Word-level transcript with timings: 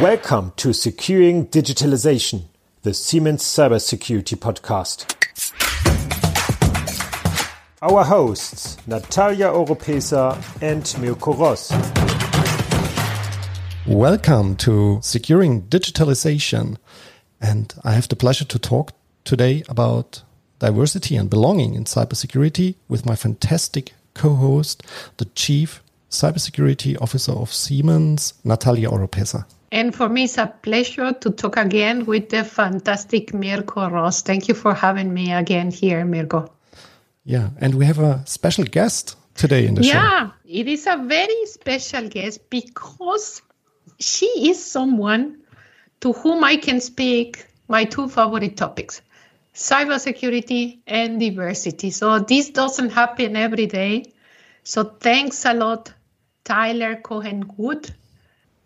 Welcome 0.00 0.52
to 0.56 0.72
Securing 0.72 1.46
Digitalization, 1.46 2.46
the 2.82 2.92
Siemens 2.92 3.44
Cybersecurity 3.44 4.36
Podcast. 4.36 5.14
Our 7.80 8.02
hosts, 8.02 8.76
Natalia 8.88 9.46
Oropesa 9.46 10.36
and 10.60 11.00
Mirko 11.00 11.34
Ross. 11.34 11.70
Welcome 13.86 14.56
to 14.56 14.98
Securing 15.00 15.62
Digitalization. 15.68 16.76
And 17.40 17.72
I 17.84 17.92
have 17.92 18.08
the 18.08 18.16
pleasure 18.16 18.46
to 18.46 18.58
talk 18.58 18.90
today 19.22 19.62
about 19.68 20.24
diversity 20.58 21.14
and 21.14 21.30
belonging 21.30 21.74
in 21.74 21.84
cybersecurity 21.84 22.74
with 22.88 23.06
my 23.06 23.14
fantastic 23.14 23.92
co 24.14 24.34
host, 24.34 24.82
the 25.18 25.26
Chief 25.36 25.83
Cybersecurity 26.14 27.00
Officer 27.00 27.32
of 27.32 27.52
Siemens, 27.52 28.34
Natalia 28.44 28.88
Oropesa. 28.88 29.44
And 29.72 29.94
for 29.94 30.08
me, 30.08 30.24
it's 30.24 30.38
a 30.38 30.46
pleasure 30.46 31.12
to 31.12 31.30
talk 31.30 31.56
again 31.56 32.06
with 32.06 32.28
the 32.28 32.44
fantastic 32.44 33.34
Mirko 33.34 33.90
Ross. 33.90 34.22
Thank 34.22 34.48
you 34.48 34.54
for 34.54 34.72
having 34.72 35.12
me 35.12 35.32
again 35.32 35.70
here, 35.70 36.04
Mirko. 36.04 36.48
Yeah, 37.24 37.50
and 37.60 37.74
we 37.74 37.84
have 37.86 37.98
a 37.98 38.22
special 38.26 38.64
guest 38.64 39.16
today 39.34 39.66
in 39.66 39.74
the 39.74 39.82
yeah, 39.82 39.92
show. 39.92 39.98
Yeah, 39.98 40.60
it 40.60 40.68
is 40.68 40.86
a 40.86 40.96
very 40.96 41.46
special 41.46 42.08
guest 42.08 42.48
because 42.50 43.42
she 43.98 44.26
is 44.50 44.64
someone 44.64 45.38
to 46.00 46.12
whom 46.12 46.44
I 46.44 46.56
can 46.56 46.80
speak 46.80 47.46
my 47.66 47.84
two 47.84 48.08
favorite 48.08 48.56
topics 48.56 49.02
cybersecurity 49.54 50.80
and 50.86 51.20
diversity. 51.20 51.90
So 51.90 52.18
this 52.18 52.50
doesn't 52.50 52.90
happen 52.90 53.36
every 53.36 53.66
day. 53.66 54.12
So 54.64 54.84
thanks 54.84 55.44
a 55.44 55.54
lot, 55.54 55.92
Tyler 56.44 56.96
Cohen 56.96 57.50
Wood 57.56 57.92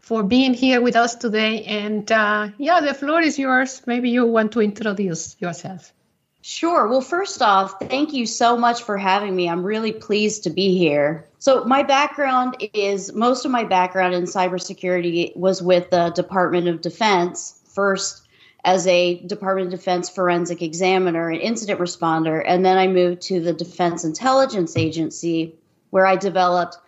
for 0.01 0.23
being 0.23 0.55
here 0.55 0.81
with 0.81 0.97
us 0.97 1.15
today. 1.15 1.65
And 1.65 2.11
uh, 2.11 2.49
yeah, 2.59 2.81
the 2.81 2.95
floor 2.95 3.21
is 3.21 3.39
yours. 3.39 3.83
Maybe 3.87 4.11
you 4.11 4.27
want 4.27 4.53
to 4.53 4.61
introduce 4.61 5.37
yourself. 5.41 5.93
Sure. 6.41 6.89
Well, 6.89 7.03
first 7.03 7.43
off, 7.43 7.79
thank 7.79 8.15
you 8.15 8.25
so 8.25 8.57
much 8.57 8.83
for 8.83 8.97
having 8.97 9.37
me. 9.37 9.49
I'm 9.49 9.63
really 9.63 9.93
pleased 9.93 10.45
to 10.45 10.51
be 10.51 10.79
here. 10.79 11.27
So, 11.41 11.65
my 11.65 11.83
background 11.83 12.57
is 12.73 13.13
most 13.13 13.45
of 13.45 13.51
my 13.51 13.65
background 13.65 14.15
in 14.15 14.25
cybersecurity 14.25 15.37
was 15.37 15.63
with 15.63 15.91
the 15.91 16.11
Department 16.11 16.69
of 16.69 16.81
Defense, 16.81 17.61
first 17.67 18.27
as 18.65 18.87
a 18.87 19.19
Department 19.27 19.67
of 19.67 19.79
Defense 19.79 20.09
forensic 20.09 20.63
examiner 20.63 21.29
and 21.29 21.41
incident 21.41 21.81
responder. 21.81 22.43
And 22.45 22.65
then 22.65 22.79
I 22.79 22.87
moved 22.87 23.23
to 23.23 23.41
the 23.41 23.53
Defense 23.53 24.05
Intelligence 24.05 24.77
Agency, 24.77 25.55
where 25.91 26.07
I 26.07 26.17
developed 26.17 26.79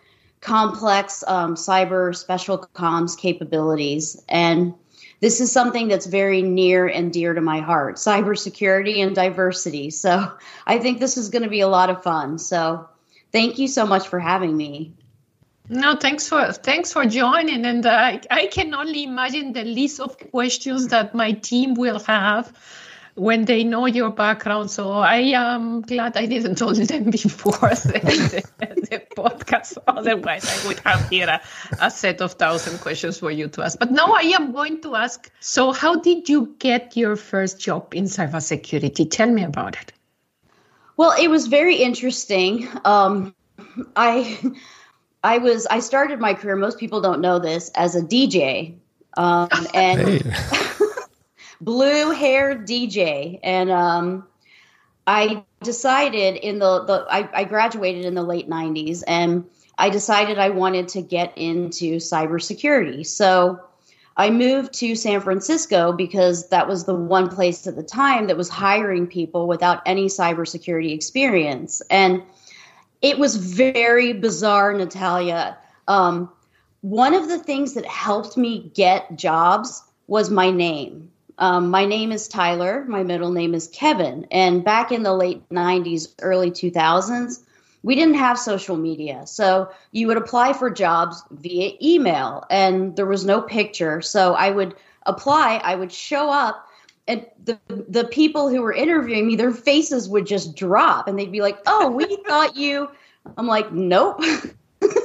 complex 0.41 1.23
um, 1.27 1.55
cyber 1.55 2.15
special 2.15 2.57
comms 2.75 3.17
capabilities. 3.17 4.21
And 4.27 4.73
this 5.21 5.39
is 5.39 5.51
something 5.51 5.87
that's 5.87 6.07
very 6.07 6.41
near 6.41 6.87
and 6.87 7.13
dear 7.13 7.33
to 7.33 7.41
my 7.41 7.59
heart 7.59 7.95
cybersecurity 7.95 8.97
and 8.97 9.15
diversity. 9.15 9.91
So 9.91 10.31
I 10.65 10.79
think 10.79 10.99
this 10.99 11.15
is 11.15 11.29
going 11.29 11.43
to 11.43 11.49
be 11.49 11.61
a 11.61 11.67
lot 11.67 11.89
of 11.89 12.03
fun. 12.03 12.39
So 12.39 12.89
thank 13.31 13.59
you 13.59 13.67
so 13.67 13.85
much 13.85 14.07
for 14.07 14.19
having 14.19 14.57
me. 14.57 14.93
No, 15.69 15.95
thanks 15.95 16.27
for 16.27 16.51
thanks 16.51 16.91
for 16.91 17.05
joining, 17.05 17.63
and 17.65 17.85
uh, 17.85 18.19
I 18.29 18.47
can 18.47 18.73
only 18.73 19.05
imagine 19.05 19.53
the 19.53 19.63
list 19.63 20.01
of 20.01 20.17
questions 20.31 20.87
that 20.87 21.15
my 21.15 21.31
team 21.31 21.75
will 21.75 21.99
have 21.99 22.51
when 23.15 23.45
they 23.45 23.63
know 23.63 23.85
your 23.85 24.09
background. 24.09 24.71
So 24.71 24.91
I 24.91 25.17
am 25.35 25.81
glad 25.81 26.17
I 26.17 26.25
didn't 26.25 26.55
tell 26.55 26.73
them 26.73 27.03
before 27.11 27.69
the, 27.69 28.43
the, 28.59 28.67
the, 28.89 29.01
podcast. 29.15 29.77
Otherwise, 29.87 30.45
I 30.63 30.67
would 30.67 30.79
have 30.79 31.09
here 31.09 31.27
a, 31.27 31.41
a, 31.79 31.91
set 31.91 32.21
of 32.21 32.33
thousand 32.33 32.79
questions 32.79 33.19
for 33.19 33.31
you 33.31 33.47
to 33.49 33.63
ask. 33.63 33.79
But 33.79 33.91
now 33.91 34.13
I 34.13 34.33
am 34.35 34.51
going 34.51 34.81
to 34.81 34.95
ask. 34.95 35.29
So, 35.39 35.71
how 35.71 35.95
did 35.95 36.29
you 36.29 36.55
get 36.59 36.95
your 36.95 37.15
first 37.15 37.59
job 37.59 37.93
in 37.93 38.05
cybersecurity? 38.05 39.09
Tell 39.09 39.29
me 39.29 39.43
about 39.43 39.75
it. 39.81 39.93
Well, 40.97 41.13
it 41.19 41.29
was 41.29 41.47
very 41.47 41.75
interesting. 41.75 42.67
Um, 42.85 43.35
I. 43.95 44.39
I 45.23 45.37
was 45.37 45.67
I 45.67 45.81
started 45.81 46.19
my 46.19 46.33
career. 46.33 46.55
Most 46.55 46.79
people 46.79 46.99
don't 46.99 47.21
know 47.21 47.37
this 47.37 47.69
as 47.75 47.95
a 47.95 48.01
DJ, 48.01 48.77
um, 49.15 49.49
and 49.75 50.01
hey 50.01 50.19
blue 51.61 52.11
hair 52.11 52.55
DJ. 52.55 53.39
And 53.43 53.71
um, 53.71 54.27
I 55.07 55.43
decided 55.63 56.35
in 56.37 56.59
the, 56.59 56.83
the 56.83 57.05
I, 57.09 57.29
I 57.33 57.43
graduated 57.45 58.05
in 58.05 58.15
the 58.15 58.23
late 58.23 58.49
90s 58.49 59.03
and 59.07 59.45
I 59.77 59.89
decided 59.89 60.37
I 60.37 60.49
wanted 60.49 60.89
to 60.89 61.01
get 61.01 61.37
into 61.37 61.97
cybersecurity. 61.97 63.05
So 63.05 63.59
I 64.17 64.29
moved 64.29 64.73
to 64.73 64.95
San 64.95 65.21
Francisco 65.21 65.93
because 65.93 66.49
that 66.49 66.67
was 66.67 66.85
the 66.85 66.93
one 66.93 67.29
place 67.29 67.65
at 67.65 67.75
the 67.75 67.83
time 67.83 68.27
that 68.27 68.37
was 68.37 68.49
hiring 68.49 69.07
people 69.07 69.47
without 69.47 69.81
any 69.85 70.07
cybersecurity 70.07 70.93
experience. 70.93 71.81
And 71.89 72.21
it 73.01 73.17
was 73.17 73.35
very 73.37 74.13
bizarre, 74.13 74.73
Natalia. 74.73 75.57
Um, 75.87 76.29
one 76.81 77.13
of 77.13 77.29
the 77.29 77.39
things 77.39 77.73
that 77.75 77.85
helped 77.85 78.37
me 78.37 78.71
get 78.75 79.15
jobs 79.15 79.83
was 80.07 80.29
my 80.29 80.51
name. 80.51 81.09
Um, 81.41 81.71
my 81.71 81.85
name 81.85 82.11
is 82.11 82.27
Tyler. 82.27 82.85
My 82.87 83.01
middle 83.01 83.31
name 83.31 83.55
is 83.55 83.67
Kevin. 83.67 84.27
And 84.29 84.63
back 84.63 84.91
in 84.91 85.01
the 85.01 85.13
late 85.13 85.41
90s, 85.49 86.13
early 86.21 86.51
2000s, 86.51 87.39
we 87.81 87.95
didn't 87.95 88.13
have 88.13 88.37
social 88.37 88.77
media. 88.77 89.25
So 89.25 89.71
you 89.91 90.05
would 90.05 90.17
apply 90.17 90.53
for 90.53 90.69
jobs 90.69 91.23
via 91.31 91.71
email, 91.81 92.45
and 92.51 92.95
there 92.95 93.07
was 93.07 93.25
no 93.25 93.41
picture. 93.41 94.01
So 94.03 94.35
I 94.35 94.51
would 94.51 94.75
apply, 95.07 95.55
I 95.63 95.73
would 95.73 95.91
show 95.91 96.29
up, 96.29 96.67
and 97.07 97.25
the, 97.43 97.57
the 97.67 98.03
people 98.03 98.47
who 98.47 98.61
were 98.61 98.71
interviewing 98.71 99.25
me, 99.25 99.35
their 99.35 99.51
faces 99.51 100.07
would 100.07 100.27
just 100.27 100.55
drop, 100.55 101.07
and 101.07 101.17
they'd 101.17 101.31
be 101.31 101.41
like, 101.41 101.57
Oh, 101.65 101.89
we 101.89 102.17
thought 102.27 102.55
you. 102.55 102.87
I'm 103.35 103.47
like, 103.47 103.71
Nope. 103.71 104.21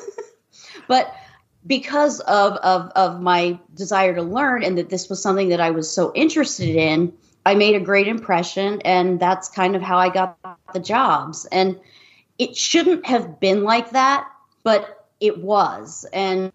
but 0.86 1.16
because 1.66 2.20
of, 2.20 2.54
of, 2.54 2.90
of 2.94 3.20
my 3.20 3.58
desire 3.74 4.14
to 4.14 4.22
learn 4.22 4.62
and 4.62 4.78
that 4.78 4.88
this 4.88 5.08
was 5.08 5.20
something 5.20 5.48
that 5.50 5.60
I 5.60 5.70
was 5.70 5.90
so 5.90 6.12
interested 6.14 6.76
in, 6.76 7.12
I 7.44 7.54
made 7.54 7.74
a 7.74 7.80
great 7.80 8.08
impression. 8.08 8.80
And 8.82 9.18
that's 9.18 9.48
kind 9.48 9.76
of 9.76 9.82
how 9.82 9.98
I 9.98 10.10
got 10.10 10.38
the 10.72 10.80
jobs. 10.80 11.46
And 11.46 11.78
it 12.38 12.56
shouldn't 12.56 13.06
have 13.06 13.40
been 13.40 13.64
like 13.64 13.90
that, 13.90 14.28
but 14.62 15.06
it 15.20 15.38
was. 15.38 16.06
And 16.12 16.52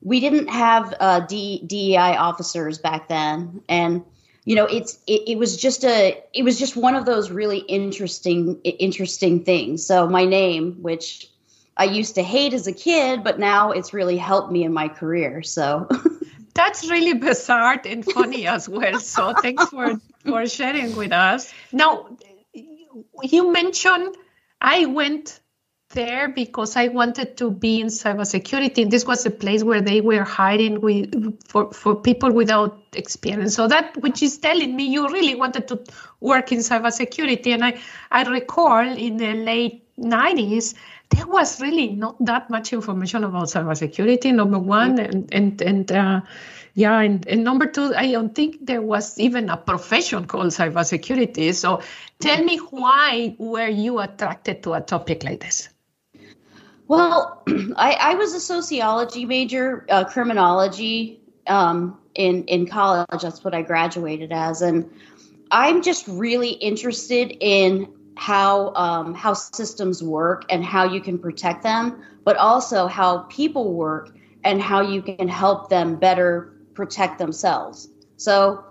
we 0.00 0.20
didn't 0.20 0.48
have 0.48 0.94
uh, 0.98 1.20
D, 1.20 1.62
DEI 1.66 2.16
officers 2.16 2.78
back 2.78 3.08
then. 3.08 3.62
And 3.68 4.04
you 4.44 4.56
know 4.56 4.66
it's 4.66 4.98
it, 5.06 5.22
it 5.28 5.38
was 5.38 5.56
just 5.56 5.84
a 5.84 6.20
it 6.34 6.42
was 6.42 6.58
just 6.58 6.76
one 6.76 6.96
of 6.96 7.06
those 7.06 7.30
really 7.30 7.58
interesting 7.58 8.60
interesting 8.64 9.44
things 9.44 9.86
so 9.86 10.08
my 10.08 10.24
name 10.24 10.82
which 10.82 11.31
I 11.76 11.84
used 11.84 12.14
to 12.16 12.22
hate 12.22 12.52
as 12.52 12.66
a 12.66 12.72
kid, 12.72 13.24
but 13.24 13.38
now 13.38 13.72
it's 13.72 13.92
really 13.92 14.18
helped 14.18 14.52
me 14.52 14.64
in 14.64 14.72
my 14.72 14.88
career. 14.88 15.42
So 15.42 15.88
that's 16.54 16.90
really 16.90 17.14
bizarre 17.14 17.80
and 17.84 18.04
funny 18.04 18.46
as 18.46 18.68
well. 18.68 18.98
So 19.00 19.34
thanks 19.34 19.68
for 19.68 20.00
for 20.24 20.46
sharing 20.46 20.94
with 20.96 21.12
us. 21.12 21.52
Now, 21.72 22.16
you 23.22 23.52
mentioned 23.52 24.16
I 24.60 24.86
went 24.86 25.40
there 25.92 26.28
because 26.28 26.76
I 26.76 26.88
wanted 26.88 27.36
to 27.38 27.50
be 27.50 27.80
in 27.80 27.88
cybersecurity. 27.88 28.82
And 28.82 28.90
this 28.90 29.06
was 29.06 29.24
a 29.26 29.30
place 29.30 29.62
where 29.62 29.80
they 29.80 30.00
were 30.00 30.24
hiring 30.24 30.80
with 30.80 31.38
for, 31.46 31.72
for 31.72 31.94
people 31.94 32.32
without 32.32 32.80
experience. 32.94 33.54
So 33.54 33.68
that 33.68 33.96
which 33.98 34.22
is 34.22 34.38
telling 34.38 34.74
me 34.74 34.84
you 34.84 35.08
really 35.08 35.34
wanted 35.34 35.68
to 35.68 35.82
work 36.20 36.52
in 36.52 36.58
cybersecurity. 36.58 37.48
And 37.48 37.64
I, 37.64 37.80
I 38.10 38.22
recall 38.24 38.86
in 38.86 39.18
the 39.18 39.34
late 39.34 39.84
90s 39.98 40.74
there 41.12 41.26
was 41.26 41.60
really 41.60 41.88
not 41.88 42.16
that 42.24 42.50
much 42.50 42.72
information 42.72 43.24
about 43.24 43.44
cybersecurity. 43.44 44.34
Number 44.34 44.58
one, 44.58 44.98
and 44.98 45.28
and 45.32 45.62
and 45.62 45.92
uh, 45.92 46.20
yeah, 46.74 47.00
and, 47.00 47.26
and 47.26 47.44
number 47.44 47.66
two, 47.66 47.94
I 47.94 48.10
don't 48.12 48.34
think 48.34 48.64
there 48.64 48.80
was 48.80 49.18
even 49.18 49.50
a 49.50 49.56
profession 49.56 50.26
called 50.26 50.46
cybersecurity. 50.46 51.54
So, 51.54 51.82
tell 52.18 52.42
me 52.42 52.56
why 52.58 53.36
were 53.38 53.68
you 53.68 53.98
attracted 53.98 54.62
to 54.62 54.72
a 54.72 54.80
topic 54.80 55.22
like 55.22 55.40
this? 55.40 55.68
Well, 56.88 57.42
I, 57.76 57.92
I 58.00 58.14
was 58.14 58.34
a 58.34 58.40
sociology 58.40 59.26
major, 59.26 59.86
uh, 59.90 60.04
criminology 60.04 61.20
um, 61.46 61.98
in 62.14 62.44
in 62.44 62.66
college. 62.66 63.22
That's 63.22 63.44
what 63.44 63.54
I 63.54 63.62
graduated 63.62 64.32
as, 64.32 64.62
and 64.62 64.90
I'm 65.50 65.82
just 65.82 66.08
really 66.08 66.50
interested 66.52 67.36
in 67.40 67.92
how 68.16 68.74
um, 68.74 69.14
how 69.14 69.32
systems 69.32 70.02
work 70.02 70.44
and 70.50 70.64
how 70.64 70.84
you 70.84 71.00
can 71.00 71.18
protect 71.18 71.62
them, 71.62 72.02
but 72.24 72.36
also 72.36 72.86
how 72.86 73.18
people 73.24 73.72
work 73.72 74.14
and 74.44 74.60
how 74.60 74.80
you 74.80 75.02
can 75.02 75.28
help 75.28 75.68
them 75.68 75.96
better 75.96 76.52
protect 76.74 77.18
themselves. 77.18 77.88
So, 78.16 78.64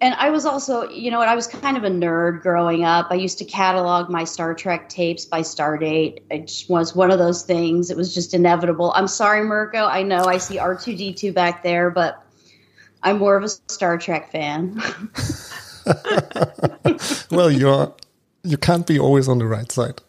and 0.00 0.14
I 0.14 0.30
was 0.30 0.46
also, 0.46 0.88
you 0.88 1.10
know 1.10 1.18
what, 1.18 1.28
I 1.28 1.34
was 1.34 1.46
kind 1.46 1.76
of 1.76 1.84
a 1.84 1.90
nerd 1.90 2.40
growing 2.42 2.84
up. 2.84 3.08
I 3.10 3.14
used 3.14 3.38
to 3.38 3.44
catalog 3.44 4.08
my 4.08 4.24
Star 4.24 4.54
Trek 4.54 4.88
tapes 4.88 5.24
by 5.24 5.40
Stardate. 5.40 6.22
It 6.30 6.48
just 6.48 6.70
was 6.70 6.94
one 6.94 7.10
of 7.10 7.18
those 7.18 7.42
things. 7.42 7.90
It 7.90 7.96
was 7.96 8.14
just 8.14 8.34
inevitable. 8.34 8.92
I'm 8.94 9.08
sorry, 9.08 9.44
Mirko. 9.44 9.84
I 9.86 10.02
know 10.02 10.24
I 10.24 10.38
see 10.38 10.56
R2D2 10.56 11.34
back 11.34 11.62
there, 11.62 11.90
but 11.90 12.24
I'm 13.02 13.18
more 13.18 13.36
of 13.36 13.44
a 13.44 13.48
Star 13.48 13.98
Trek 13.98 14.30
fan. 14.30 14.80
well, 17.30 17.50
you're 17.50 17.94
you 18.42 18.56
can't 18.56 18.86
be 18.86 18.98
always 18.98 19.28
on 19.28 19.38
the 19.38 19.46
right 19.46 19.70
side. 19.70 20.00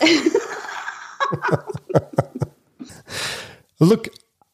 Look, 3.80 4.08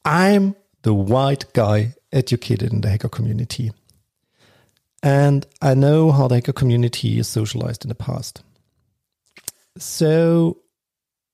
I'm 0.05 0.55
the 0.83 0.95
white 0.95 1.53
guy 1.53 1.95
educated 2.13 2.73
in 2.73 2.81
the 2.81 2.89
hacker 2.89 3.09
community. 3.09 3.73
And 5.03 5.47
I 5.61 5.75
know 5.75 6.13
how 6.13 6.29
the 6.29 6.37
hacker 6.37 6.53
community 6.53 7.19
is 7.19 7.29
socialized 7.29 7.85
in 7.85 7.89
the 7.89 7.95
past. 7.95 8.43
So 9.79 10.59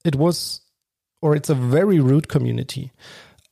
it 0.04 0.16
was, 0.16 0.62
or 1.20 1.36
it's 1.36 1.50
a 1.50 1.54
very 1.54 2.00
rude 2.00 2.28
community. 2.28 2.92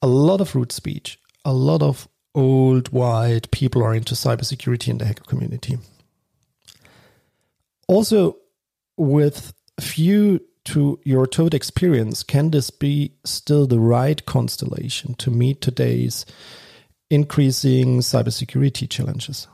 A 0.03 0.07
lot 0.07 0.41
of 0.41 0.55
rude 0.55 0.73
speech, 0.73 1.19
a 1.45 1.53
lot 1.53 1.83
of 1.83 2.09
old 2.35 2.89
white 2.89 3.51
people 3.51 3.83
are 3.83 3.95
into 3.95 4.15
cybersecurity 4.15 4.89
in 4.89 4.99
the 4.99 5.05
hacker 5.05 5.25
community. 5.25 5.79
Also, 7.91 8.37
with 8.97 9.53
few 9.81 10.41
to 10.65 11.01
your 11.03 11.27
total 11.27 11.57
experience, 11.57 12.23
can 12.23 12.53
this 12.53 12.71
be 12.71 13.15
still 13.25 13.67
the 13.67 13.81
right 13.81 14.25
constellation 14.27 15.15
to 15.15 15.29
meet 15.29 15.61
today's 15.61 16.25
increasing 17.11 17.99
cybersecurity 17.99 18.89
challenges? 18.89 19.49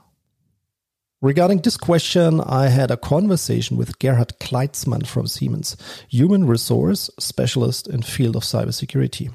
Regarding 1.23 1.63
this 1.63 1.79
question, 1.79 2.43
I 2.43 2.67
had 2.67 2.91
a 2.91 2.99
conversation 2.99 3.79
with 3.79 3.99
Gerhard 4.01 4.39
Kleitzmann 4.39 5.07
from 5.07 5.27
Siemens, 5.27 5.75
human 6.11 6.47
resource 6.47 7.09
specialist 7.19 7.89
in 7.89 8.03
field 8.03 8.37
of 8.37 8.43
cybersecurity. 8.43 9.33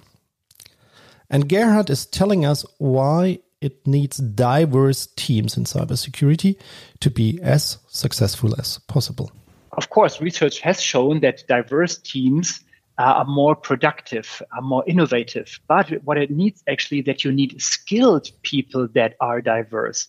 And 1.28 1.50
Gerhard 1.50 1.90
is 1.90 2.06
telling 2.06 2.46
us 2.46 2.64
why 2.78 3.40
it 3.62 3.86
needs 3.88 4.18
diverse 4.18 5.08
teams 5.16 5.56
in 5.56 5.64
cybersecurity 5.64 6.58
to 7.00 7.10
be 7.10 7.40
as 7.42 7.78
successful 7.88 8.60
as 8.60 8.80
possible. 8.80 9.32
Of 9.78 9.90
course, 9.90 10.20
research 10.20 10.60
has 10.62 10.82
shown 10.82 11.22
that 11.22 11.48
diverse 11.48 11.98
teams 11.98 12.62
are 12.98 13.26
more 13.26 13.56
productive, 13.56 14.42
are 14.56 14.62
more 14.62 14.84
innovative. 14.86 15.60
But 15.68 16.04
what 16.04 16.18
it 16.18 16.30
needs 16.30 16.64
actually 16.68 17.02
that 17.04 17.24
you 17.24 17.32
need 17.32 17.62
skilled 17.62 18.30
people 18.44 18.88
that 18.94 19.16
are 19.22 19.42
diverse. 19.42 20.08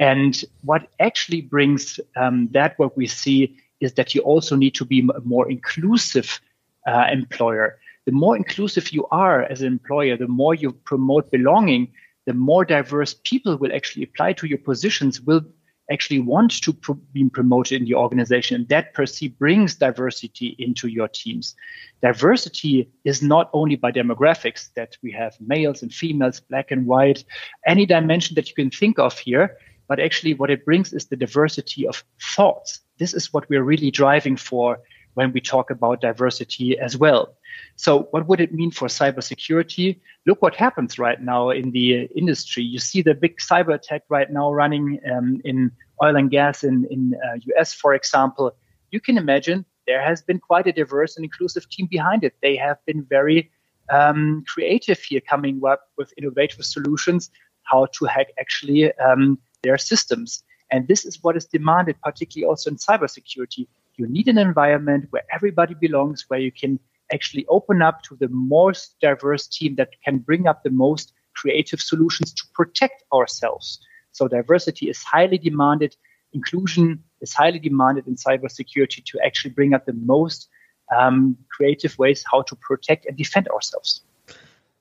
And 0.00 0.42
what 0.62 0.88
actually 0.98 1.42
brings 1.42 2.00
um, 2.16 2.48
that, 2.52 2.78
what 2.78 2.96
we 2.96 3.06
see 3.06 3.56
is 3.80 3.94
that 3.94 4.14
you 4.14 4.22
also 4.22 4.56
need 4.56 4.74
to 4.74 4.84
be 4.84 5.08
a 5.14 5.20
more 5.20 5.50
inclusive 5.50 6.40
uh, 6.86 7.06
employer. 7.12 7.78
The 8.06 8.12
more 8.12 8.36
inclusive 8.36 8.92
you 8.92 9.06
are 9.10 9.42
as 9.42 9.60
an 9.60 9.68
employer, 9.68 10.16
the 10.16 10.26
more 10.26 10.54
you 10.54 10.72
promote 10.72 11.30
belonging, 11.30 11.92
the 12.26 12.34
more 12.34 12.64
diverse 12.64 13.14
people 13.24 13.56
will 13.56 13.74
actually 13.74 14.04
apply 14.04 14.32
to 14.34 14.46
your 14.46 14.58
positions, 14.58 15.20
will 15.20 15.42
actually 15.90 16.20
want 16.20 16.62
to 16.62 16.72
be 17.12 17.28
promoted 17.28 17.80
in 17.80 17.86
the 17.86 17.94
organization. 17.94 18.56
And 18.56 18.68
that 18.68 18.94
per 18.94 19.04
se 19.04 19.28
brings 19.28 19.74
diversity 19.74 20.54
into 20.58 20.88
your 20.88 21.08
teams. 21.08 21.54
Diversity 22.02 22.90
is 23.04 23.22
not 23.22 23.50
only 23.52 23.76
by 23.76 23.92
demographics 23.92 24.72
that 24.74 24.96
we 25.02 25.12
have 25.12 25.36
males 25.40 25.82
and 25.82 25.92
females, 25.92 26.40
black 26.40 26.70
and 26.70 26.86
white, 26.86 27.24
any 27.66 27.84
dimension 27.84 28.34
that 28.36 28.48
you 28.48 28.54
can 28.54 28.70
think 28.70 28.98
of 28.98 29.18
here, 29.18 29.56
but 29.88 30.00
actually 30.00 30.34
what 30.34 30.50
it 30.50 30.64
brings 30.64 30.92
is 30.92 31.06
the 31.06 31.16
diversity 31.16 31.86
of 31.86 32.04
thoughts. 32.34 32.80
This 32.98 33.12
is 33.12 33.32
what 33.32 33.48
we're 33.50 33.64
really 33.64 33.90
driving 33.90 34.36
for 34.36 34.78
when 35.14 35.32
we 35.32 35.40
talk 35.40 35.70
about 35.70 36.00
diversity 36.00 36.78
as 36.78 36.96
well. 36.96 37.34
So, 37.76 38.08
what 38.10 38.26
would 38.28 38.40
it 38.40 38.52
mean 38.52 38.70
for 38.70 38.88
cybersecurity? 38.88 40.00
Look 40.26 40.40
what 40.40 40.54
happens 40.54 40.98
right 40.98 41.20
now 41.20 41.50
in 41.50 41.70
the 41.72 42.04
industry. 42.16 42.62
You 42.62 42.78
see 42.78 43.02
the 43.02 43.14
big 43.14 43.38
cyber 43.38 43.74
attack 43.74 44.02
right 44.08 44.30
now 44.30 44.52
running 44.52 45.00
um, 45.12 45.40
in 45.44 45.70
oil 46.02 46.16
and 46.16 46.30
gas 46.30 46.64
in 46.64 46.86
in 46.90 47.14
uh, 47.24 47.38
US, 47.56 47.74
for 47.74 47.94
example. 47.94 48.54
You 48.90 49.00
can 49.00 49.18
imagine 49.18 49.64
there 49.86 50.02
has 50.02 50.22
been 50.22 50.38
quite 50.38 50.66
a 50.66 50.72
diverse 50.72 51.16
and 51.16 51.24
inclusive 51.24 51.68
team 51.68 51.86
behind 51.90 52.24
it. 52.24 52.34
They 52.42 52.56
have 52.56 52.78
been 52.86 53.04
very 53.04 53.50
um, 53.90 54.44
creative 54.46 55.00
here, 55.00 55.20
coming 55.20 55.60
up 55.66 55.88
with 55.96 56.12
innovative 56.16 56.64
solutions 56.64 57.30
how 57.64 57.86
to 57.86 58.04
hack 58.06 58.28
actually 58.38 58.92
um, 58.98 59.38
their 59.62 59.78
systems. 59.78 60.42
And 60.70 60.88
this 60.88 61.04
is 61.04 61.22
what 61.22 61.36
is 61.36 61.46
demanded, 61.46 61.96
particularly 62.02 62.48
also 62.48 62.70
in 62.70 62.76
cybersecurity. 62.76 63.66
You 63.96 64.06
need 64.06 64.28
an 64.28 64.38
environment 64.38 65.06
where 65.10 65.24
everybody 65.32 65.74
belongs, 65.74 66.24
where 66.28 66.40
you 66.40 66.52
can 66.52 66.78
actually 67.12 67.46
open 67.48 67.82
up 67.82 68.02
to 68.02 68.16
the 68.16 68.28
most 68.28 68.96
diverse 69.00 69.46
team 69.46 69.74
that 69.76 69.90
can 70.04 70.18
bring 70.18 70.46
up 70.46 70.62
the 70.62 70.70
most 70.70 71.12
creative 71.34 71.80
solutions 71.80 72.32
to 72.32 72.44
protect 72.54 73.04
ourselves. 73.12 73.80
So 74.12 74.28
diversity 74.28 74.88
is 74.88 75.02
highly 75.02 75.38
demanded. 75.38 75.96
Inclusion 76.32 77.02
is 77.20 77.32
highly 77.34 77.58
demanded 77.58 78.06
in 78.06 78.16
cybersecurity 78.16 79.04
to 79.04 79.18
actually 79.24 79.50
bring 79.50 79.74
up 79.74 79.86
the 79.86 79.92
most 79.92 80.48
um, 80.96 81.36
creative 81.50 81.98
ways 81.98 82.24
how 82.30 82.42
to 82.42 82.56
protect 82.56 83.06
and 83.06 83.16
defend 83.16 83.48
ourselves. 83.48 84.02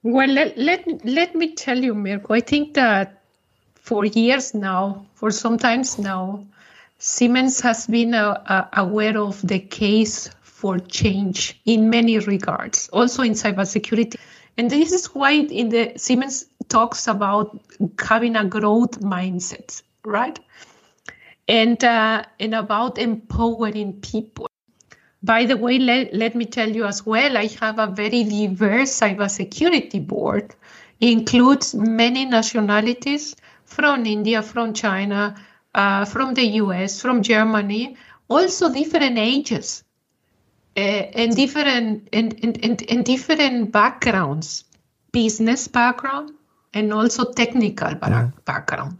Well, 0.03 0.29
let, 0.29 0.57
let, 0.57 1.05
let 1.05 1.35
me 1.35 1.53
tell 1.53 1.77
you, 1.77 1.93
Mirko, 1.93 2.33
I 2.33 2.39
think 2.39 2.73
that 2.73 3.21
for 3.75 4.05
years 4.05 4.53
now, 4.53 5.05
for 5.13 5.31
some 5.31 5.57
times 5.57 5.99
now, 5.99 6.45
Siemens 7.03 7.62
has 7.62 7.88
been 7.88 8.13
uh, 8.13 8.68
aware 8.74 9.18
of 9.18 9.42
the 9.42 9.57
case 9.57 10.30
for 10.44 10.77
change 10.77 11.59
in 11.65 11.89
many 11.89 12.19
regards, 12.19 12.89
also 12.89 13.24
in 13.24 13.31
cybersecurity. 13.31 14.18
And 14.56 14.69
this 14.69 14.92
is 14.92 15.07
why 15.07 15.31
in 15.31 15.69
the 15.69 15.94
Siemens 15.98 16.45
talks 16.69 17.07
about 17.07 17.59
having 18.00 18.36
a 18.36 18.45
growth 18.45 19.00
mindset, 19.00 19.81
right? 20.06 20.39
And 21.48 21.83
uh, 21.83 22.24
and 22.39 22.53
about 22.53 23.00
empowering 23.00 23.94
people. 24.01 24.48
By 25.24 25.45
the 25.45 25.57
way, 25.57 25.80
let, 25.80 26.13
let 26.13 26.36
me 26.36 26.45
tell 26.45 26.69
you 26.69 26.86
as 26.86 27.03
well, 27.03 27.36
I 27.36 27.48
have 27.62 27.80
a 27.80 27.88
very 27.88 28.24
diverse 28.24 28.92
cybersecurity 29.00 30.06
board. 30.06 30.53
It 31.00 31.09
includes 31.09 31.74
many 31.74 32.25
nationalities 32.25 33.36
from 33.65 34.06
India, 34.06 34.44
from 34.44 34.75
China, 34.75 35.36
uh, 35.75 36.06
from 36.06 36.33
the 36.33 36.45
US, 36.63 37.01
from 37.01 37.21
Germany, 37.21 37.97
also 38.27 38.71
different 38.73 39.18
ages 39.18 39.83
uh, 40.77 40.79
and 40.79 41.35
different 41.35 42.09
and, 42.13 42.39
and, 42.44 42.63
and, 42.63 42.83
and 42.89 43.06
different 43.06 43.71
backgrounds, 43.71 44.63
business 45.12 45.68
background 45.68 46.31
and 46.74 46.93
also 46.93 47.31
technical 47.34 47.93
background. 47.95 48.98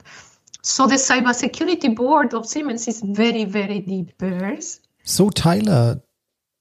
So 0.62 0.86
the 0.88 0.95
cybersecurity 0.95 1.95
board 1.95 2.34
of 2.34 2.45
Siemens 2.45 2.88
is 2.88 3.01
very, 3.01 3.45
very 3.45 3.79
diverse. 3.79 4.79
So 5.03 5.29
Tyler, 5.29 6.01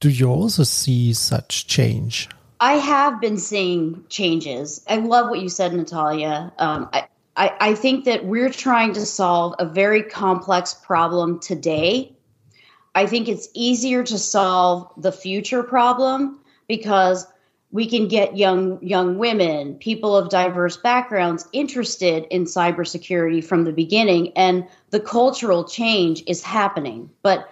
do 0.01 0.09
you 0.09 0.29
also 0.29 0.63
see 0.63 1.13
such 1.13 1.67
change? 1.67 2.29
I 2.61 2.75
have 2.75 3.21
been 3.21 3.39
seeing 3.39 4.05
changes. 4.09 4.83
I 4.89 4.97
love 4.97 5.31
what 5.31 5.41
you 5.41 5.49
said, 5.49 5.75
Natalia. 5.75 6.53
Um, 6.59 6.89
I, 6.93 7.09
I, 7.41 7.53
I 7.61 7.75
think 7.75 8.05
that 8.05 8.25
we're 8.25 8.51
trying 8.51 8.93
to 8.93 9.07
solve 9.07 9.55
a 9.59 9.65
very 9.65 10.03
complex 10.03 10.75
problem 10.75 11.41
today 11.41 12.15
I 12.95 13.07
think 13.07 13.29
it's 13.29 13.49
easier 13.55 14.03
to 14.05 14.19
solve 14.19 14.91
the 14.97 15.13
future 15.13 15.63
problem 15.63 16.41
because 16.67 17.27
we 17.73 17.87
can 17.87 18.09
get 18.09 18.37
young 18.37 18.83
young 18.83 19.17
women, 19.17 19.75
people 19.77 20.17
of 20.17 20.29
diverse 20.29 20.77
backgrounds 20.77 21.49
interested 21.53 22.27
in 22.31 22.45
cybersecurity 22.45 23.45
from 23.45 23.65
the 23.65 23.73
beginning 23.73 24.33
and 24.35 24.67
the 24.91 24.99
cultural 24.99 25.65
change 25.65 26.25
is 26.27 26.43
happening. 26.43 27.09
But 27.23 27.49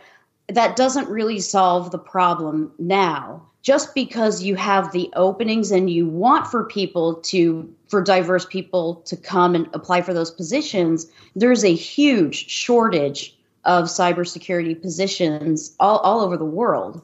that 0.48 0.74
doesn't 0.74 1.08
really 1.08 1.38
solve 1.38 1.92
the 1.92 1.98
problem 1.98 2.72
now. 2.78 3.42
Just 3.62 3.94
because 3.94 4.42
you 4.42 4.56
have 4.56 4.92
the 4.92 5.10
openings 5.14 5.70
and 5.70 5.90
you 5.90 6.08
want 6.08 6.46
for 6.48 6.64
people 6.64 7.16
to 7.16 7.72
for 7.88 8.02
diverse 8.02 8.44
people 8.44 8.96
to 9.06 9.16
come 9.16 9.54
and 9.54 9.68
apply 9.72 10.02
for 10.02 10.14
those 10.14 10.30
positions, 10.30 11.06
there's 11.34 11.64
a 11.64 11.74
huge 11.74 12.48
shortage 12.48 13.36
of 13.64 13.84
cybersecurity 13.84 14.80
positions 14.80 15.74
all, 15.80 15.98
all 15.98 16.20
over 16.20 16.36
the 16.36 16.44
world. 16.44 17.02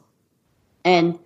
And 0.83 1.19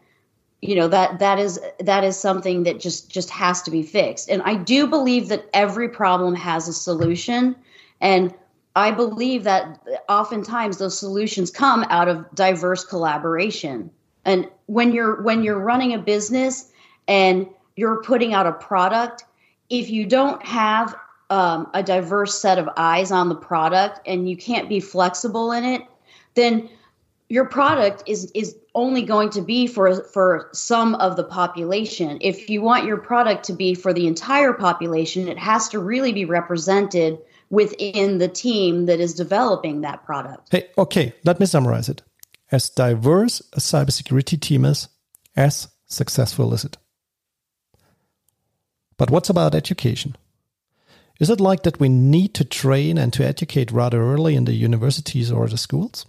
you 0.61 0.75
know 0.75 0.89
that 0.89 1.19
that 1.19 1.39
is 1.39 1.59
that 1.79 2.03
is 2.03 2.17
something 2.17 2.63
that 2.63 2.81
just 2.81 3.09
just 3.09 3.29
has 3.29 3.61
to 3.61 3.71
be 3.71 3.81
fixed. 3.81 4.29
And 4.29 4.41
I 4.41 4.55
do 4.55 4.87
believe 4.87 5.29
that 5.29 5.49
every 5.53 5.87
problem 5.87 6.35
has 6.35 6.67
a 6.67 6.73
solution 6.73 7.55
and 8.01 8.33
I 8.75 8.91
believe 8.91 9.43
that 9.43 9.81
oftentimes 10.07 10.77
those 10.77 10.97
solutions 10.97 11.49
come 11.49 11.85
out 11.89 12.07
of 12.07 12.25
diverse 12.35 12.85
collaboration. 12.85 13.89
And 14.25 14.47
when 14.67 14.91
you're 14.91 15.21
when 15.21 15.43
you're 15.43 15.59
running 15.59 15.93
a 15.93 15.97
business 15.97 16.71
and 17.07 17.47
you're 17.75 18.01
putting 18.03 18.33
out 18.33 18.45
a 18.45 18.51
product, 18.51 19.23
if 19.69 19.89
you 19.89 20.05
don't 20.05 20.43
have 20.45 20.95
um, 21.29 21.69
a 21.73 21.83
diverse 21.83 22.39
set 22.39 22.57
of 22.57 22.69
eyes 22.75 23.11
on 23.11 23.29
the 23.29 23.35
product 23.35 23.99
and 24.05 24.29
you 24.29 24.35
can't 24.35 24.67
be 24.67 24.79
flexible 24.79 25.51
in 25.51 25.63
it, 25.63 25.81
then 26.35 26.69
your 27.29 27.45
product 27.45 28.03
is 28.07 28.31
is 28.33 28.55
only 28.73 29.03
going 29.03 29.29
to 29.29 29.41
be 29.41 29.67
for 29.67 30.03
for 30.03 30.49
some 30.51 30.95
of 30.95 31.15
the 31.15 31.23
population. 31.23 32.17
If 32.21 32.49
you 32.49 32.61
want 32.61 32.85
your 32.85 32.97
product 32.97 33.43
to 33.45 33.53
be 33.53 33.75
for 33.75 33.93
the 33.93 34.07
entire 34.07 34.53
population, 34.53 35.27
it 35.27 35.37
has 35.37 35.69
to 35.69 35.79
really 35.79 36.11
be 36.11 36.25
represented 36.25 37.19
within 37.51 38.17
the 38.17 38.27
team 38.27 38.85
that 38.87 38.99
is 38.99 39.13
developing 39.13 39.81
that 39.81 40.03
product. 40.05 40.49
Hey, 40.51 40.69
okay, 40.77 41.13
let 41.23 41.39
me 41.39 41.45
summarize 41.45 41.89
it. 41.89 42.01
As 42.51 42.69
diverse 42.69 43.41
a 43.53 43.59
cybersecurity 43.59 44.39
team 44.39 44.65
is, 44.65 44.87
as 45.35 45.67
successful 45.85 46.53
is 46.53 46.65
it. 46.65 46.77
But 48.99 49.09
what's 49.09 49.29
about 49.29 49.55
education? 49.55 50.17
Is 51.21 51.29
it 51.29 51.39
like 51.39 51.63
that 51.63 51.79
we 51.79 51.87
need 51.87 52.33
to 52.35 52.43
train 52.43 52.97
and 52.97 53.13
to 53.13 53.25
educate 53.25 53.71
rather 53.71 54.03
early 54.03 54.35
in 54.35 54.43
the 54.43 54.53
universities 54.53 55.31
or 55.31 55.47
the 55.47 55.57
schools? 55.57 56.05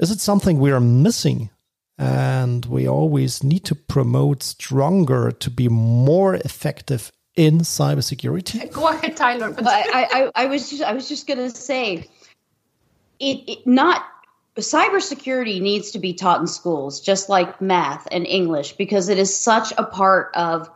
Is 0.00 0.10
it 0.10 0.18
something 0.18 0.58
we 0.58 0.72
are 0.72 0.80
missing 0.80 1.50
and 1.96 2.66
we 2.66 2.88
always 2.88 3.44
need 3.44 3.64
to 3.66 3.76
promote 3.76 4.42
stronger 4.42 5.30
to 5.30 5.50
be 5.50 5.68
more 5.68 6.34
effective 6.34 7.12
in 7.36 7.60
cybersecurity? 7.60 8.72
Go 8.72 8.88
ahead, 8.88 9.16
Tyler. 9.16 9.54
I, 9.58 10.30
I, 10.34 10.44
I 10.44 10.46
was 10.46 10.70
just 10.70 10.82
I 10.82 10.92
was 10.92 11.08
just 11.08 11.28
going 11.28 11.38
to 11.38 11.50
say, 11.50 12.08
it, 13.20 13.48
it 13.48 13.66
not 13.66 14.04
cybersecurity 14.56 15.60
needs 15.60 15.92
to 15.92 16.00
be 16.00 16.12
taught 16.12 16.40
in 16.40 16.48
schools, 16.48 17.00
just 17.00 17.28
like 17.28 17.60
math 17.60 18.08
and 18.10 18.26
English, 18.26 18.72
because 18.72 19.08
it 19.08 19.18
is 19.18 19.34
such 19.36 19.72
a 19.78 19.84
part 19.84 20.34
of 20.34 20.68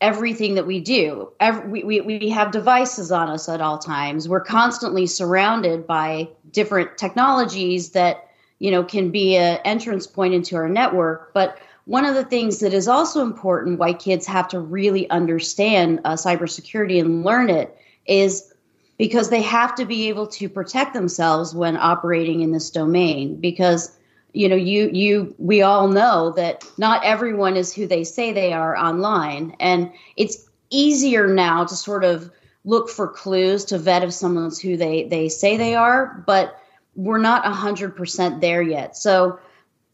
everything 0.00 0.54
that 0.54 0.66
we 0.66 0.80
do. 0.80 1.32
Every, 1.40 1.82
we, 1.82 2.00
we, 2.00 2.18
we 2.18 2.28
have 2.30 2.50
devices 2.50 3.10
on 3.10 3.28
us 3.28 3.48
at 3.48 3.60
all 3.60 3.78
times. 3.78 4.28
We're 4.28 4.40
constantly 4.40 5.06
surrounded 5.06 5.86
by 5.86 6.28
different 6.52 6.96
technologies 6.96 7.90
that 7.90 8.28
you 8.58 8.70
know 8.70 8.84
can 8.84 9.10
be 9.10 9.36
an 9.36 9.58
entrance 9.64 10.06
point 10.06 10.34
into 10.34 10.56
our 10.56 10.68
network. 10.68 11.32
But 11.34 11.58
one 11.84 12.04
of 12.04 12.14
the 12.14 12.24
things 12.24 12.60
that 12.60 12.74
is 12.74 12.86
also 12.86 13.22
important 13.22 13.78
why 13.78 13.92
kids 13.94 14.26
have 14.26 14.48
to 14.48 14.60
really 14.60 15.08
understand 15.10 16.00
uh, 16.04 16.12
cybersecurity 16.12 17.00
and 17.00 17.24
learn 17.24 17.48
it 17.50 17.76
is 18.06 18.52
because 18.98 19.30
they 19.30 19.42
have 19.42 19.74
to 19.76 19.84
be 19.84 20.08
able 20.08 20.26
to 20.26 20.48
protect 20.48 20.92
themselves 20.92 21.54
when 21.54 21.76
operating 21.76 22.42
in 22.42 22.52
this 22.52 22.70
domain 22.70 23.40
because 23.40 23.96
you 24.32 24.48
know 24.48 24.56
you 24.56 24.90
you 24.92 25.34
we 25.38 25.62
all 25.62 25.88
know 25.88 26.32
that 26.32 26.64
not 26.76 27.04
everyone 27.04 27.56
is 27.56 27.72
who 27.72 27.86
they 27.86 28.04
say 28.04 28.32
they 28.32 28.52
are 28.52 28.76
online 28.76 29.56
and 29.58 29.92
it's 30.16 30.48
easier 30.70 31.26
now 31.28 31.64
to 31.64 31.74
sort 31.74 32.04
of 32.04 32.30
look 32.64 32.90
for 32.90 33.08
clues 33.08 33.64
to 33.64 33.78
vet 33.78 34.02
if 34.02 34.12
someone's 34.12 34.60
who 34.60 34.76
they 34.76 35.04
they 35.04 35.28
say 35.28 35.56
they 35.56 35.74
are 35.74 36.22
but 36.26 36.60
we're 36.94 37.18
not 37.18 37.44
100% 37.44 38.40
there 38.40 38.62
yet 38.62 38.96
so 38.96 39.38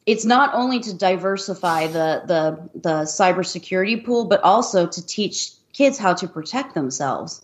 it's 0.06 0.24
not 0.24 0.52
only 0.54 0.80
to 0.80 0.94
diversify 0.94 1.86
the 1.86 2.22
the 2.26 2.80
the 2.80 3.02
cybersecurity 3.04 4.04
pool 4.04 4.24
but 4.24 4.42
also 4.42 4.86
to 4.86 5.06
teach 5.06 5.52
kids 5.72 5.96
how 5.96 6.12
to 6.12 6.26
protect 6.26 6.74
themselves 6.74 7.42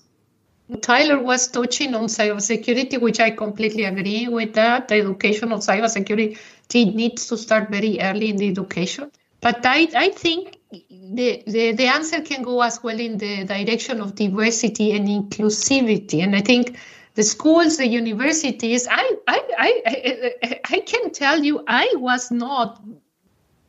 Tyler 0.83 1.19
was 1.19 1.49
touching 1.49 1.95
on 1.97 2.05
cybersecurity, 2.05 3.01
which 3.01 3.19
I 3.19 3.31
completely 3.31 3.83
agree 3.83 4.29
with 4.29 4.55
that. 4.55 4.87
The 4.87 5.01
education 5.01 5.51
of 5.51 5.61
cybersecurity 5.61 6.39
needs 6.75 7.27
to 7.29 7.37
start 7.37 7.71
very 7.71 8.01
early 8.01 8.31
in 8.31 8.37
the 8.37 8.49
education. 8.49 9.11
But 9.41 9.65
I, 9.65 9.89
I 9.95 10.09
think 10.11 10.59
the, 10.71 11.43
the, 11.47 11.73
the 11.73 11.87
answer 11.87 12.21
can 12.21 12.43
go 12.43 12.63
as 12.63 12.83
well 12.83 12.99
in 12.99 13.19
the 13.19 13.45
direction 13.45 14.01
of 14.01 14.15
diversity 14.15 14.93
and 14.93 15.09
inclusivity. 15.09 16.23
And 16.23 16.37
I 16.37 16.41
think 16.41 16.79
the 17.15 17.23
schools, 17.23 17.79
the 17.79 17.87
universities, 17.87 18.87
I, 18.91 19.17
I, 19.27 19.43
I, 19.59 20.33
I, 20.43 20.61
I 20.65 20.81
can 20.81 21.11
tell 21.11 21.43
you, 21.43 21.65
I 21.67 21.93
was 21.97 22.31
not 22.31 22.83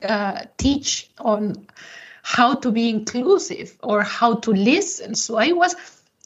uh, 0.03 0.41
teach 0.57 1.09
on 1.19 1.67
how 2.23 2.55
to 2.55 2.71
be 2.71 2.89
inclusive 2.89 3.77
or 3.81 4.03
how 4.03 4.35
to 4.35 4.51
listen. 4.51 5.15
So 5.15 5.37
I 5.37 5.51
was 5.53 5.75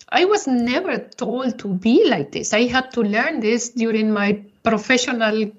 I 0.10 0.26
was 0.26 0.46
never 0.48 1.00
told 1.00 1.60
to 1.60 1.68
be 1.68 2.08
like 2.08 2.32
this. 2.32 2.54
I 2.54 2.68
had 2.68 2.92
to 2.92 3.02
learn 3.02 3.40
this 3.40 3.70
during 3.70 4.12
my 4.12 4.44
professional 4.66 5.52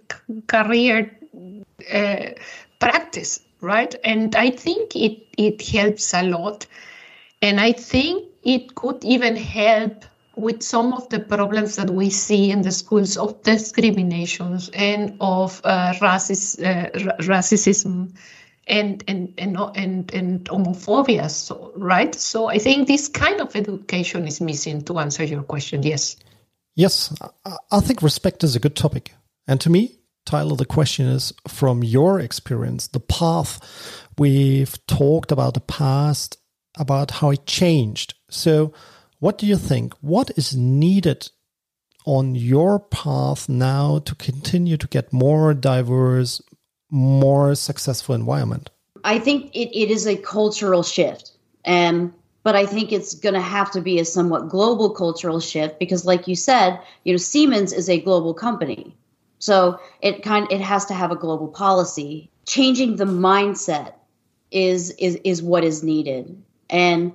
career 0.47 1.19
uh, 1.93 2.31
practice, 2.81 3.41
right? 3.61 3.95
And 4.05 4.35
I 4.35 4.51
think 4.51 4.97
it, 4.97 5.27
it 5.39 5.63
helps 5.67 6.13
a 6.13 6.23
lot. 6.23 6.67
And 7.41 7.61
I 7.61 7.73
think 7.73 8.25
it 8.43 8.75
could 8.75 9.05
even 9.05 9.37
help 9.37 10.05
with 10.37 10.63
some 10.63 10.93
of 10.93 11.09
the 11.09 11.21
problems 11.21 11.77
that 11.77 11.91
we 11.91 12.11
see 12.11 12.51
in 12.51 12.63
the 12.63 12.73
schools 12.73 13.17
of 13.17 13.43
discriminations 13.43 14.71
and 14.75 15.17
of 15.21 15.61
uh, 15.65 15.95
racist, 16.01 16.61
uh, 16.63 16.91
racism 17.23 18.13
and 18.67 19.05
and 19.07 19.33
and 19.39 19.57
and, 19.77 20.13
and 20.13 20.45
homophobia 20.47 21.31
so 21.31 21.73
right 21.77 22.15
so 22.15 22.49
i 22.49 22.59
think 22.59 22.89
this 22.89 23.09
kind 23.09 23.41
of 23.41 23.55
education 23.55 24.27
is 24.27 24.41
missing 24.41 24.83
to 24.83 24.99
answer 24.99 25.25
your 25.25 25.43
question 25.43 25.83
yes 25.83 26.17
yes 26.77 27.13
i 27.73 27.81
think 27.81 28.03
respect 28.03 28.45
is 28.45 28.55
a 28.55 28.61
good 28.61 28.77
topic 28.77 29.15
and 29.49 29.61
to 29.61 29.69
me 29.69 29.99
tyler 30.25 30.55
the 30.55 30.65
question 30.65 31.07
is 31.07 31.33
from 31.49 31.83
your 31.83 32.21
experience 32.21 32.87
the 32.89 33.01
path 33.01 34.07
we've 34.17 34.79
talked 34.87 35.33
about 35.33 35.55
the 35.55 35.61
past 35.61 36.39
about 36.79 37.11
how 37.11 37.31
it 37.31 37.45
changed 37.47 38.15
so 38.31 38.73
what 39.19 39.39
do 39.39 39.47
you 39.47 39.57
think 39.57 39.95
what 40.01 40.31
is 40.37 40.55
needed 40.55 41.29
on 42.05 42.37
your 42.37 42.79
path 42.79 43.49
now 43.49 43.99
to 43.99 44.15
continue 44.15 44.77
to 44.77 44.87
get 44.87 45.13
more 45.13 45.53
diverse 45.53 46.41
more 46.91 47.55
successful 47.55 48.15
environment? 48.15 48.71
I 49.05 49.19
think 49.19 49.55
it, 49.55 49.77
it 49.77 49.91
is 49.91 50.07
a 50.07 50.17
cultural 50.17 50.83
shift. 50.83 51.33
And 51.65 52.13
but 52.47 52.55
I 52.55 52.65
think 52.65 52.93
it's 52.93 53.13
going 53.13 53.35
to 53.35 53.41
have 53.41 53.73
to 53.73 53.81
be 53.81 53.99
a 53.99 54.05
somewhat 54.05 54.49
global 54.49 54.91
cultural 54.91 55.41
shift 55.41 55.81
because, 55.81 56.07
like 56.07 56.29
you 56.29 56.37
said, 56.37 56.81
you 57.03 57.13
know, 57.13 57.17
Siemens 57.17 57.73
is 57.73 57.89
a 57.89 58.01
global 58.01 58.35
company, 58.35 58.95
so 59.41 59.81
it 60.01 60.23
kind 60.23 60.47
it 60.53 60.61
has 60.61 60.85
to 60.85 60.95
have 60.95 61.11
a 61.11 61.17
global 61.17 61.49
policy. 61.49 62.31
Changing 62.47 62.95
the 62.95 63.05
mindset 63.05 63.95
is 64.53 64.93
is 64.93 65.17
is 65.25 65.43
what 65.43 65.65
is 65.65 65.83
needed, 65.83 66.41
and 66.71 67.13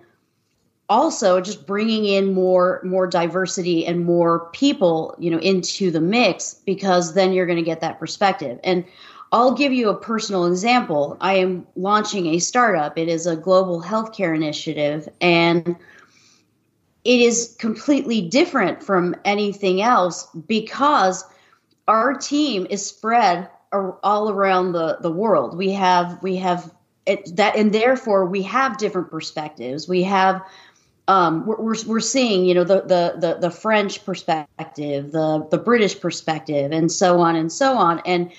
also 0.89 1.39
just 1.39 1.65
bringing 1.65 2.03
in 2.03 2.33
more 2.33 2.81
more 2.83 3.07
diversity 3.07 3.85
and 3.85 4.03
more 4.03 4.50
people, 4.51 5.15
you 5.17 5.31
know, 5.31 5.39
into 5.39 5.91
the 5.91 6.01
mix 6.01 6.55
because 6.65 7.13
then 7.13 7.31
you're 7.31 7.45
going 7.45 7.55
to 7.55 7.63
get 7.63 7.79
that 7.79 8.00
perspective. 8.00 8.59
And 8.65 8.83
I'll 9.31 9.53
give 9.53 9.71
you 9.71 9.89
a 9.89 9.95
personal 9.95 10.45
example. 10.45 11.17
I 11.21 11.35
am 11.35 11.65
launching 11.75 12.27
a 12.27 12.39
startup. 12.39 12.97
It 12.97 13.07
is 13.07 13.25
a 13.25 13.35
global 13.35 13.81
healthcare 13.81 14.35
initiative, 14.35 15.07
and 15.21 15.75
it 17.03 17.19
is 17.19 17.55
completely 17.57 18.21
different 18.21 18.83
from 18.83 19.15
anything 19.23 19.81
else 19.81 20.27
because 20.47 21.23
our 21.88 22.13
team 22.13 22.67
is 22.69 22.85
spread 22.85 23.50
all 23.71 24.29
around 24.29 24.73
the, 24.73 24.97
the 25.01 25.11
world. 25.11 25.57
We 25.57 25.71
have 25.71 26.21
we 26.21 26.35
have 26.38 26.73
it, 27.05 27.35
that, 27.38 27.55
and 27.55 27.73
therefore 27.73 28.25
we 28.25 28.41
have 28.43 28.77
different 28.77 29.09
perspectives. 29.09 29.88
We 29.88 30.03
have 30.03 30.41
um, 31.07 31.45
we're, 31.45 31.75
we're 31.85 32.00
seeing, 32.00 32.45
you 32.45 32.53
know, 32.53 32.63
the, 32.63 32.81
the, 32.81 33.15
the, 33.19 33.38
the 33.41 33.51
French 33.51 34.05
perspective, 34.05 35.11
the, 35.11 35.45
the 35.50 35.57
British 35.57 36.00
perspective, 36.00 36.71
and 36.71 36.91
so 36.91 37.19
on 37.19 37.35
and 37.35 37.51
so 37.51 37.75
on. 37.75 38.01
And 38.05 38.31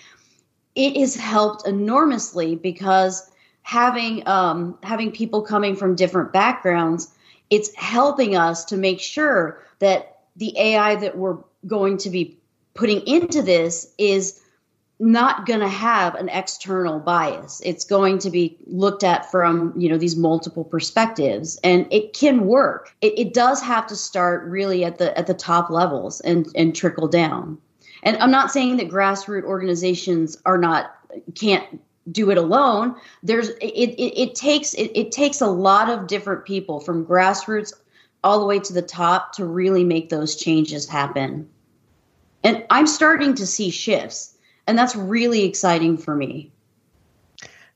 it 0.75 0.97
has 0.97 1.15
helped 1.15 1.67
enormously 1.67 2.57
because 2.57 3.31
having 3.63 4.27
um, 4.27 4.79
having 4.83 5.13
people 5.13 5.43
coming 5.43 5.77
from 5.77 5.95
different 5.95 6.33
backgrounds, 6.33 7.13
it's 7.51 7.75
helping 7.77 8.37
us 8.37 8.65
to 8.67 8.77
make 8.77 9.01
sure 9.01 9.63
that 9.79 10.21
the 10.37 10.59
AI 10.59 10.97
that 10.97 11.17
we're 11.17 11.39
going 11.67 11.99
to 11.99 12.11
be 12.11 12.39
putting 12.75 13.07
into 13.07 13.43
this 13.43 13.93
is 13.99 14.41
not 14.99 15.47
going 15.47 15.61
to 15.61 15.69
have 15.69 16.15
an 16.15 16.29
external 16.29 17.01
bias. 17.01 17.61
It's 17.65 17.85
going 17.85 18.19
to 18.19 18.31
be 18.31 18.57
looked 18.67 19.03
at 19.03 19.31
from 19.31 19.75
you 19.77 19.89
know 19.89 19.99
these 19.99 20.17
multiple 20.17 20.65
perspectives 20.65 21.59
and 21.63 21.87
it 21.91 22.15
can 22.15 22.47
work. 22.47 22.95
It, 23.01 23.19
it 23.19 23.35
does 23.35 23.61
have 23.61 23.87
to 23.89 23.97
start 23.97 24.45
really 24.45 24.85
at 24.85 24.99
the 24.99 25.17
at 25.19 25.27
the 25.27 25.35
top 25.35 25.71
levels 25.71 26.21
and 26.21 26.47
and 26.55 26.75
trickle 26.75 27.09
down 27.09 27.59
and 28.03 28.17
I'm 28.19 28.31
not 28.31 28.51
saying 28.51 28.79
that 28.79 28.89
grassroots 28.89 29.45
organizations 29.45 30.39
are 30.45 30.59
not 30.59 30.97
can't 31.35 31.81
do 32.11 32.31
it 32.31 32.39
alone. 32.39 32.97
There's 33.23 33.49
it 33.49 33.65
it, 33.65 34.21
it 34.21 34.35
takes 34.35 34.75
it, 34.75 34.91
it 34.95 35.13
takes 35.13 35.41
a 35.41 35.47
lot 35.47 35.89
of 35.89 36.07
different 36.07 36.45
people 36.45 36.81
from 36.81 37.07
grassroots 37.07 37.73
all 38.25 38.41
the 38.41 38.47
way 38.47 38.59
to 38.61 38.73
the 38.73 38.83
top 38.83 39.35
to 39.35 39.45
really 39.45 39.85
make 39.85 40.09
those 40.09 40.37
changes 40.37 40.89
happen. 40.89 41.49
And 42.45 42.65
I'm 42.71 42.87
starting 42.87 43.35
to 43.37 43.47
see 43.47 43.71
shifts, 43.71 44.37
and 44.67 44.77
that's 44.77 44.97
really 44.97 45.45
exciting 45.45 45.97
for 45.97 46.15
me. 46.15 46.51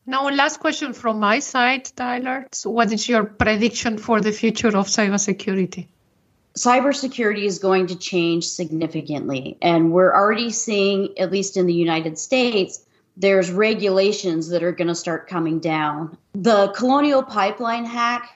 Now, 0.08 0.24
one 0.24 0.36
last 0.36 0.60
question 0.60 0.92
from 0.92 1.18
my 1.18 1.40
side, 1.40 1.84
Tyler. 1.96 2.46
So, 2.52 2.70
what 2.70 2.92
is 2.92 3.08
your 3.08 3.24
prediction 3.24 3.98
for 3.98 4.20
the 4.20 4.32
future 4.32 4.68
of 4.68 4.86
cybersecurity? 4.86 5.88
Cybersecurity 6.56 7.44
is 7.44 7.58
going 7.58 7.86
to 7.88 7.96
change 7.96 8.48
significantly. 8.48 9.58
And 9.60 9.92
we're 9.92 10.14
already 10.14 10.50
seeing, 10.50 11.16
at 11.18 11.30
least 11.30 11.56
in 11.56 11.66
the 11.66 11.74
United 11.74 12.18
States, 12.18 12.84
there's 13.16 13.50
regulations 13.50 14.48
that 14.48 14.62
are 14.62 14.72
going 14.72 14.88
to 14.88 14.94
start 14.94 15.28
coming 15.28 15.58
down. 15.58 16.16
The 16.34 16.68
Colonial 16.68 17.22
Pipeline 17.22 17.84
hack 17.84 18.28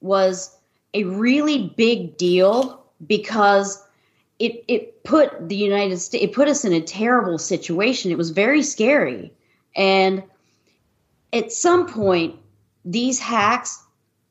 was 0.00 0.56
a 0.94 1.04
really 1.04 1.72
big 1.76 2.16
deal 2.16 2.84
because 3.06 3.82
it, 4.38 4.64
it 4.66 5.04
put 5.04 5.48
the 5.48 5.56
United 5.56 5.98
States, 5.98 6.24
it 6.24 6.32
put 6.32 6.48
us 6.48 6.64
in 6.64 6.72
a 6.72 6.80
terrible 6.80 7.38
situation. 7.38 8.10
It 8.10 8.18
was 8.18 8.30
very 8.30 8.62
scary. 8.62 9.32
And 9.76 10.22
at 11.32 11.52
some 11.52 11.86
point, 11.86 12.36
these 12.84 13.20
hacks 13.20 13.82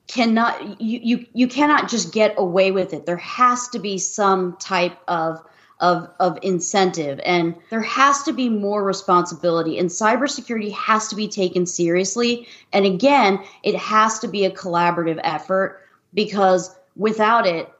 cannot 0.10 0.82
you, 0.82 1.00
you 1.04 1.26
you 1.34 1.48
cannot 1.48 1.88
just 1.88 2.12
get 2.12 2.34
away 2.38 2.72
with 2.72 2.94
it. 2.94 3.06
There 3.06 3.18
has 3.18 3.70
to 3.70 3.80
be 3.80 4.00
some 4.00 4.58
type 4.58 4.98
of 5.08 5.42
of 5.80 6.10
of 6.20 6.40
incentive 6.42 7.22
and 7.24 7.56
there 7.70 7.84
has 7.84 8.24
to 8.24 8.34
be 8.34 8.50
more 8.50 8.84
responsibility 8.84 9.78
and 9.78 9.90
cybersecurity 9.90 10.74
has 10.74 11.08
to 11.10 11.16
be 11.16 11.28
taken 11.28 11.66
seriously. 11.66 12.48
And 12.74 12.86
again 12.86 13.40
it 13.64 13.76
has 13.76 14.20
to 14.20 14.28
be 14.28 14.46
a 14.46 14.52
collaborative 14.52 15.20
effort 15.24 15.80
because 16.14 16.76
without 16.96 17.46
it 17.46 17.72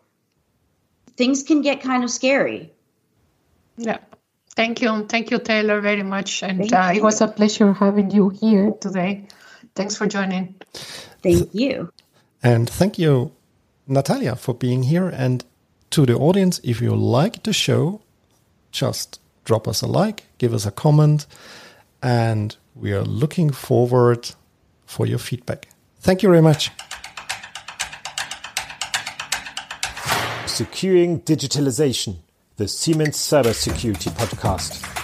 things 1.18 1.42
can 1.42 1.62
get 1.62 1.82
kind 1.82 2.04
of 2.04 2.12
scary. 2.12 2.72
Yeah. 3.76 3.98
Thank 4.56 4.82
you. 4.82 5.06
Thank 5.08 5.32
you 5.32 5.40
taylor 5.40 5.82
very 5.82 6.04
much. 6.04 6.44
And 6.44 6.72
uh, 6.72 6.92
it 6.94 7.02
was 7.02 7.22
a 7.22 7.28
pleasure 7.28 7.74
having 7.74 8.12
you 8.12 8.30
here 8.30 8.72
today. 8.80 9.28
Thanks 9.76 9.98
for 9.98 10.06
joining. 10.06 10.56
Thank 11.24 11.56
you 11.56 11.92
and 12.44 12.70
thank 12.70 12.98
you, 12.98 13.32
Natalia, 13.88 14.36
for 14.36 14.54
being 14.54 14.84
here. 14.84 15.08
And 15.08 15.44
to 15.92 16.06
the 16.06 16.16
audience, 16.16 16.60
if 16.64 16.82
you 16.82 16.96
like 16.96 17.44
the 17.44 17.54
show, 17.54 18.02
just 18.72 19.20
drop 19.46 19.68
us 19.68 19.82
a 19.82 19.88
like, 19.88 20.26
give 20.38 20.54
us 20.54 20.66
a 20.66 20.72
comment, 20.72 21.26
and 22.02 22.56
we 22.76 22.94
are 22.94 23.04
looking 23.04 23.50
forward 23.50 24.32
for 24.86 25.06
your 25.06 25.20
feedback. 25.20 25.68
Thank 26.00 26.24
you 26.24 26.30
very 26.30 26.42
much. 26.42 26.72
Securing 30.46 31.22
Digitalization, 31.22 32.18
the 32.58 32.68
Siemens 32.68 33.18
Cybersecurity 33.18 34.12
Podcast. 34.12 34.99